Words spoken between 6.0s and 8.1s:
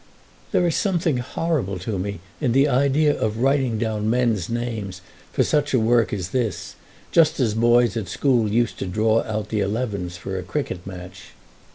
as this, just as boys at